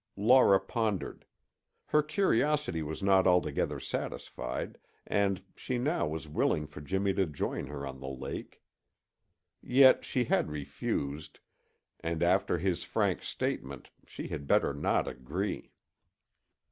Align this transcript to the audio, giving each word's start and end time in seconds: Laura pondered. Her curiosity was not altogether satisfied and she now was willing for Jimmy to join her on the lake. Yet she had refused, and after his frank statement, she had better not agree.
Laura 0.17 0.59
pondered. 0.59 1.27
Her 1.85 2.01
curiosity 2.01 2.81
was 2.81 3.03
not 3.03 3.27
altogether 3.27 3.79
satisfied 3.79 4.79
and 5.05 5.43
she 5.55 5.77
now 5.77 6.07
was 6.07 6.27
willing 6.27 6.65
for 6.65 6.81
Jimmy 6.81 7.13
to 7.13 7.27
join 7.27 7.67
her 7.67 7.85
on 7.85 7.99
the 7.99 8.07
lake. 8.09 8.63
Yet 9.61 10.03
she 10.03 10.23
had 10.23 10.49
refused, 10.49 11.39
and 11.99 12.23
after 12.23 12.57
his 12.57 12.83
frank 12.83 13.21
statement, 13.21 13.91
she 14.03 14.27
had 14.29 14.47
better 14.47 14.73
not 14.73 15.07
agree. 15.07 15.71